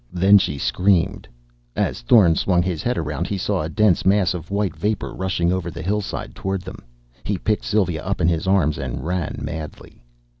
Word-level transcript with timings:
Then 0.11 0.39
she 0.39 0.57
screamed. 0.57 1.27
As 1.75 2.01
Thorn 2.01 2.33
swung 2.33 2.63
his 2.63 2.81
head 2.81 2.97
around, 2.97 3.27
he 3.27 3.37
saw 3.37 3.61
a 3.61 3.69
dense 3.69 4.03
mass 4.03 4.33
of 4.33 4.49
white 4.49 4.75
vapor 4.75 5.13
rushing 5.13 5.53
over 5.53 5.69
the 5.69 5.83
hillside 5.83 6.33
toward 6.33 6.63
them. 6.63 6.79
He 7.23 7.37
picked 7.37 7.63
Sylva 7.65 8.03
up 8.03 8.19
in 8.19 8.27
his 8.27 8.47
arms 8.47 8.79
and 8.79 9.05
ran 9.05 9.35
madly.... 9.39 10.01